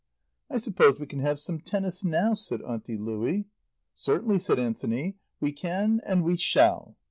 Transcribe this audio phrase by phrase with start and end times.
[0.49, 3.45] "I suppose we can have some tennis now," said Auntie Louie.
[3.93, 6.97] "Certainly," said Anthony, "we can, and we shall."